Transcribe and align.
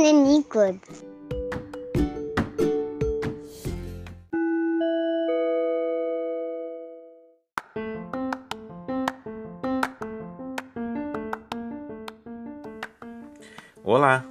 nanicos. 0.00 0.76
Olá, 13.84 14.24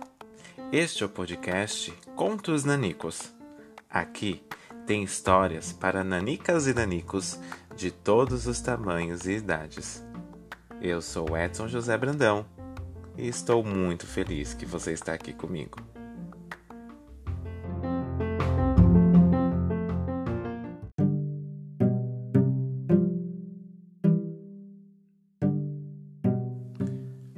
este 0.72 1.04
é 1.04 1.06
o 1.06 1.10
podcast 1.10 1.92
Contos 2.16 2.64
Nanicos. 2.64 3.32
Aqui 3.88 4.44
tem 4.88 5.04
histórias 5.04 5.72
para 5.72 6.04
nanicas 6.04 6.66
e 6.66 6.74
nanicos 6.74 7.40
de 7.76 7.92
todos 7.92 8.48
os 8.48 8.60
tamanhos 8.60 9.28
e 9.28 9.34
idades. 9.34 10.04
Eu 10.82 11.00
sou 11.00 11.38
Edson 11.38 11.68
José 11.68 11.96
Brandão 11.96 12.44
e 13.18 13.28
estou 13.28 13.64
muito 13.64 14.06
feliz 14.06 14.54
que 14.54 14.66
você 14.66 14.94
está 14.94 15.14
aqui 15.14 15.34
comigo. 15.34 15.78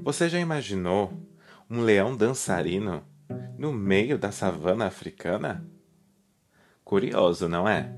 Você 0.04 0.28
já 0.28 0.40
imaginou 0.40 1.14
um 1.70 1.82
leão 1.82 2.18
dançarino 2.18 3.02
no 3.58 3.72
meio 3.72 4.18
da 4.18 4.32
savana 4.32 4.86
africana? 4.86 5.66
Curioso, 6.84 7.48
não 7.48 7.66
é? 7.66 7.96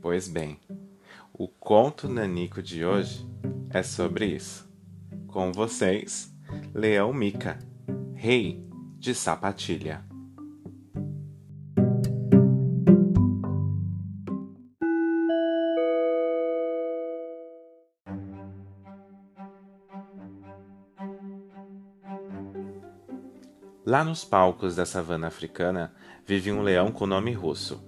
Pois 0.00 0.26
bem, 0.26 0.58
o 1.34 1.46
conto 1.46 2.08
nanico 2.08 2.62
de 2.62 2.84
hoje 2.84 3.28
é 3.68 3.82
sobre 3.82 4.24
isso. 4.26 4.66
Com 5.26 5.52
vocês, 5.52 6.29
Leão 6.74 7.12
Mica, 7.12 7.58
rei 8.14 8.64
de 8.98 9.14
Sapatilha. 9.14 10.04
Lá 23.84 24.04
nos 24.04 24.24
palcos 24.24 24.76
da 24.76 24.86
savana 24.86 25.26
africana 25.26 25.92
vive 26.24 26.52
um 26.52 26.62
leão 26.62 26.92
com 26.92 27.06
nome 27.06 27.32
russo, 27.32 27.82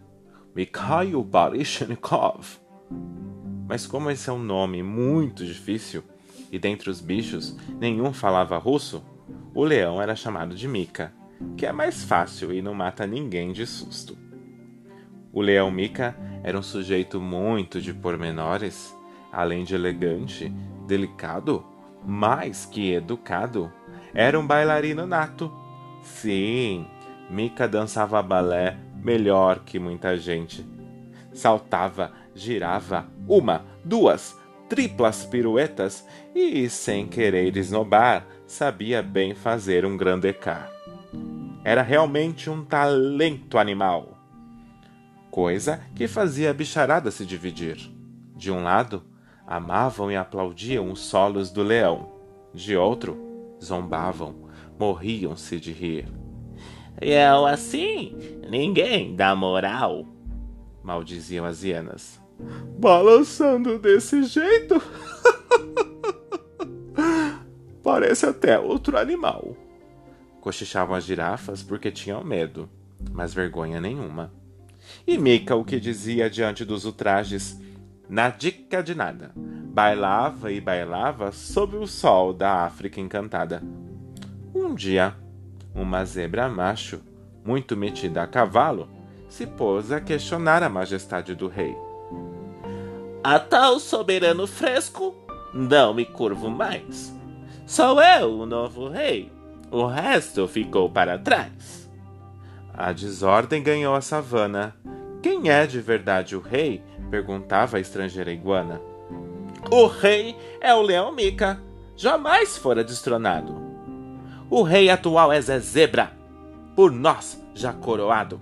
Mikhail 0.52 1.22
Baryshnikov. 1.22 2.58
Mas 3.68 3.86
como 3.86 4.10
esse 4.10 4.28
é 4.28 4.32
um 4.32 4.42
nome 4.42 4.82
muito 4.82 5.46
difícil 5.46 6.02
e 6.52 6.58
dentre 6.58 6.90
os 6.90 7.00
bichos 7.00 7.56
nenhum 7.80 8.12
falava 8.12 8.58
russo, 8.58 9.02
o 9.54 9.64
leão 9.64 10.00
era 10.00 10.14
chamado 10.14 10.54
de 10.54 10.68
Mika, 10.68 11.12
que 11.56 11.66
é 11.66 11.72
mais 11.72 12.04
fácil 12.04 12.52
e 12.52 12.60
não 12.60 12.74
mata 12.74 13.06
ninguém 13.06 13.52
de 13.52 13.66
susto. 13.66 14.16
O 15.32 15.40
leão 15.40 15.70
Mika 15.70 16.14
era 16.44 16.58
um 16.58 16.62
sujeito 16.62 17.18
muito 17.18 17.80
de 17.80 17.94
pormenores, 17.94 18.94
além 19.32 19.64
de 19.64 19.74
elegante, 19.74 20.52
delicado, 20.86 21.64
mais 22.04 22.66
que 22.66 22.92
educado, 22.92 23.72
era 24.12 24.38
um 24.38 24.46
bailarino 24.46 25.06
nato 25.06 25.50
Sim, 26.02 26.84
Mika 27.30 27.68
dançava 27.68 28.20
balé 28.22 28.76
melhor 28.96 29.60
que 29.60 29.78
muita 29.78 30.16
gente. 30.16 30.66
Saltava, 31.32 32.12
girava 32.34 33.06
uma, 33.26 33.64
duas, 33.84 34.36
triplas 34.72 35.26
piruetas 35.26 36.02
e, 36.34 36.66
sem 36.70 37.06
querer 37.06 37.54
esnobar, 37.58 38.26
sabia 38.46 39.02
bem 39.02 39.34
fazer 39.34 39.84
um 39.84 39.98
grande 39.98 40.32
car. 40.32 40.72
Era 41.62 41.82
realmente 41.82 42.48
um 42.48 42.64
talento 42.64 43.58
animal. 43.58 44.16
Coisa 45.30 45.82
que 45.94 46.08
fazia 46.08 46.48
a 46.48 46.54
bicharada 46.54 47.10
se 47.10 47.26
dividir. 47.26 47.76
De 48.34 48.50
um 48.50 48.62
lado, 48.62 49.02
amavam 49.46 50.10
e 50.10 50.16
aplaudiam 50.16 50.90
os 50.90 51.00
solos 51.00 51.50
do 51.50 51.62
leão. 51.62 52.10
De 52.54 52.74
outro, 52.74 53.54
zombavam, 53.62 54.48
morriam-se 54.78 55.60
de 55.60 55.70
rir. 55.70 56.08
Eu 56.98 57.44
assim, 57.44 58.16
ninguém 58.48 59.14
dá 59.14 59.36
moral, 59.36 60.06
maldiziam 60.82 61.44
as 61.44 61.62
hienas. 61.62 62.21
Balançando 62.78 63.78
desse 63.78 64.24
jeito? 64.24 64.82
Parece 67.82 68.26
até 68.26 68.58
outro 68.58 68.96
animal. 68.96 69.56
Cochichavam 70.40 70.96
as 70.96 71.04
girafas 71.04 71.62
porque 71.62 71.90
tinham 71.90 72.24
medo, 72.24 72.68
mas 73.12 73.34
vergonha 73.34 73.80
nenhuma. 73.80 74.32
E 75.06 75.18
Mica 75.18 75.54
o 75.54 75.64
que 75.64 75.78
dizia 75.78 76.28
diante 76.28 76.64
dos 76.64 76.84
ultrajes? 76.84 77.60
Na 78.08 78.28
dica 78.28 78.82
de 78.82 78.94
nada. 78.94 79.32
Bailava 79.36 80.52
e 80.52 80.60
bailava 80.60 81.32
sob 81.32 81.76
o 81.76 81.86
sol 81.86 82.32
da 82.32 82.64
África 82.64 83.00
encantada. 83.00 83.62
Um 84.54 84.74
dia, 84.74 85.14
uma 85.74 86.04
zebra 86.04 86.48
macho, 86.48 87.00
muito 87.44 87.76
metida 87.76 88.22
a 88.22 88.26
cavalo, 88.26 88.88
se 89.28 89.46
pôs 89.46 89.90
a 89.90 90.00
questionar 90.00 90.62
a 90.62 90.68
majestade 90.68 91.34
do 91.34 91.48
rei. 91.48 91.74
A 93.24 93.38
tal 93.38 93.78
soberano 93.78 94.48
fresco, 94.48 95.14
não 95.54 95.94
me 95.94 96.04
curvo 96.04 96.50
mais. 96.50 97.14
Sou 97.64 98.02
eu 98.02 98.40
o 98.40 98.46
novo 98.46 98.88
rei, 98.88 99.30
o 99.70 99.86
resto 99.86 100.48
ficou 100.48 100.90
para 100.90 101.16
trás. 101.16 101.88
A 102.74 102.90
desordem 102.90 103.62
ganhou 103.62 103.94
a 103.94 104.00
savana. 104.00 104.74
Quem 105.22 105.50
é 105.50 105.66
de 105.68 105.80
verdade 105.80 106.34
o 106.34 106.40
rei? 106.40 106.82
perguntava 107.12 107.76
a 107.76 107.80
estrangeira 107.80 108.32
iguana. 108.32 108.80
O 109.70 109.86
rei 109.86 110.34
é 110.60 110.74
o 110.74 110.82
leão 110.82 111.12
Mica. 111.12 111.62
Jamais 111.94 112.56
fora 112.56 112.82
destronado. 112.82 113.54
O 114.50 114.62
rei 114.62 114.90
atual 114.90 115.32
é 115.32 115.40
Zé 115.40 115.60
Zebra, 115.60 116.12
por 116.74 116.90
nós 116.90 117.40
já 117.54 117.72
coroado. 117.72 118.40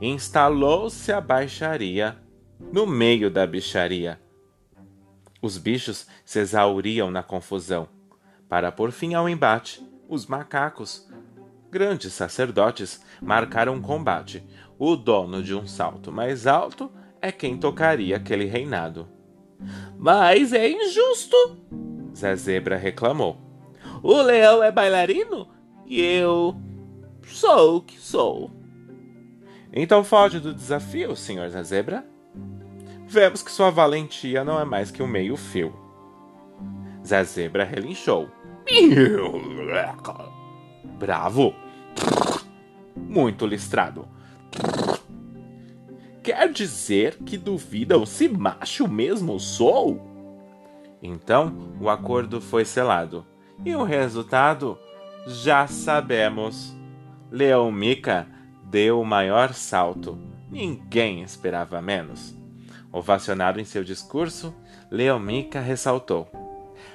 Instalou-se 0.00 1.10
a 1.10 1.20
baixaria 1.20 2.16
no 2.60 2.86
meio 2.86 3.30
da 3.30 3.46
bicharia. 3.46 4.20
Os 5.40 5.56
bichos 5.56 6.06
se 6.24 6.40
exauriam 6.40 7.10
na 7.10 7.22
confusão. 7.22 7.88
Para 8.48 8.72
pôr 8.72 8.90
fim 8.90 9.14
ao 9.14 9.28
embate, 9.28 9.82
os 10.08 10.26
macacos, 10.26 11.08
grandes 11.70 12.12
sacerdotes, 12.12 13.04
marcaram 13.20 13.74
um 13.74 13.82
combate. 13.82 14.44
O 14.78 14.96
dono 14.96 15.42
de 15.42 15.54
um 15.54 15.66
salto 15.66 16.10
mais 16.10 16.46
alto 16.46 16.90
é 17.20 17.30
quem 17.30 17.56
tocaria 17.56 18.16
aquele 18.16 18.46
reinado. 18.46 19.08
Mas 19.96 20.52
é 20.52 20.68
injusto, 20.68 21.36
Zé 22.14 22.34
Zebra 22.36 22.76
reclamou. 22.76 23.38
O 24.02 24.20
leão 24.22 24.62
é 24.62 24.70
bailarino 24.70 25.48
e 25.86 26.00
eu 26.00 26.54
sou 27.26 27.76
o 27.76 27.82
que 27.82 27.98
sou. 27.98 28.50
Então 29.72 30.02
foge 30.02 30.40
do 30.40 30.54
desafio, 30.54 31.14
senhor 31.14 31.50
da 31.50 31.62
zebra. 31.62 32.06
Vemos 33.10 33.42
que 33.42 33.50
sua 33.50 33.70
valentia 33.70 34.44
não 34.44 34.60
é 34.60 34.66
mais 34.66 34.90
que 34.90 35.02
um 35.02 35.06
meio 35.06 35.34
fio. 35.34 35.72
Zé 37.02 37.24
Zebra 37.24 37.64
relinchou. 37.64 38.28
Bravo! 40.98 41.54
Muito 42.94 43.46
listrado. 43.46 44.06
Quer 46.22 46.52
dizer 46.52 47.16
que 47.24 47.38
duvidam 47.38 48.04
se 48.04 48.28
macho 48.28 48.86
mesmo 48.86 49.40
sou? 49.40 50.06
Então 51.02 51.72
o 51.80 51.88
acordo 51.88 52.42
foi 52.42 52.66
selado 52.66 53.26
e 53.64 53.74
o 53.74 53.84
resultado 53.84 54.78
já 55.26 55.66
sabemos. 55.66 56.76
Leão 57.30 57.72
Mica 57.72 58.28
deu 58.64 59.00
o 59.00 59.06
maior 59.06 59.54
salto. 59.54 60.18
Ninguém 60.50 61.22
esperava 61.22 61.80
menos. 61.80 62.37
Ovacionado 62.92 63.60
em 63.60 63.64
seu 63.64 63.84
discurso, 63.84 64.54
Leão 64.90 65.20
Mica 65.20 65.60
ressaltou: 65.60 66.28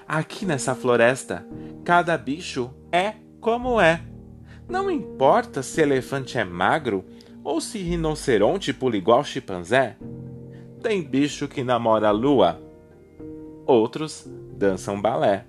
Aqui 0.07 0.45
nessa 0.45 0.73
floresta, 0.73 1.45
cada 1.83 2.17
bicho 2.17 2.73
é 2.91 3.13
como 3.39 3.79
é. 3.79 4.01
Não 4.67 4.89
importa 4.89 5.61
se 5.61 5.81
elefante 5.81 6.37
é 6.37 6.43
magro 6.43 7.05
ou 7.43 7.59
se 7.59 7.77
rinoceronte 7.77 8.73
pula 8.73 8.97
igual 8.97 9.23
chimpanzé. 9.23 9.97
Tem 10.81 11.01
bicho 11.01 11.47
que 11.47 11.63
namora 11.63 12.09
a 12.09 12.11
lua, 12.11 12.61
outros 13.65 14.27
dançam 14.57 15.01
balé. 15.01 15.45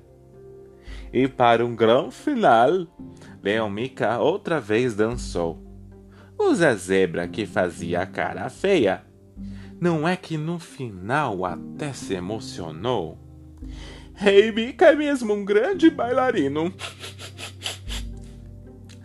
E 1.13 1.29
para 1.29 1.65
um 1.65 1.75
grande 1.75 2.15
final, 2.15 2.87
Leão 3.43 3.71
Mica 3.71 4.19
outra 4.19 4.61
vez 4.61 4.95
dançou. 4.95 5.63
O 6.37 6.53
Zé 6.55 6.75
Zebra, 6.75 7.29
que 7.29 7.47
fazia 7.47 8.01
a 8.01 8.07
cara 8.07 8.49
feia, 8.49 9.05
não 9.85 10.09
é 10.09 10.17
que 10.17 10.39
no 10.39 10.59
final 10.59 11.45
até 11.45 11.93
se 11.93 12.15
emocionou? 12.15 13.19
Rei 14.15 14.45
hey, 14.45 14.51
Mica 14.51 14.87
é 14.87 14.95
mesmo 14.95 15.35
um 15.35 15.45
grande 15.45 15.91
bailarino. 15.91 16.73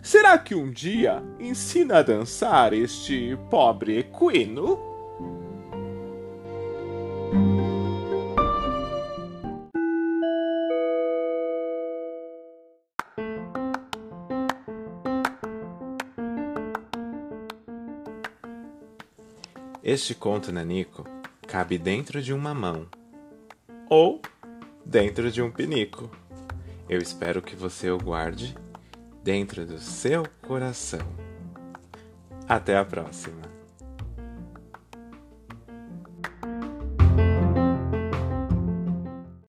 Será 0.02 0.38
que 0.38 0.54
um 0.54 0.70
dia 0.70 1.22
ensina 1.38 1.98
a 1.98 2.02
dançar 2.02 2.72
este 2.72 3.36
pobre 3.50 3.98
equino? 3.98 4.89
Este 19.82 20.14
conto 20.14 20.52
nanico 20.52 21.06
cabe 21.48 21.78
dentro 21.78 22.20
de 22.20 22.34
uma 22.34 22.52
mão 22.52 22.86
ou 23.88 24.20
dentro 24.84 25.30
de 25.30 25.40
um 25.40 25.50
pinico. 25.50 26.10
Eu 26.86 26.98
espero 26.98 27.40
que 27.40 27.56
você 27.56 27.90
o 27.90 27.96
guarde 27.96 28.54
dentro 29.24 29.64
do 29.64 29.78
seu 29.78 30.24
coração. 30.46 31.00
Até 32.46 32.76
a 32.76 32.84
próxima! 32.84 33.59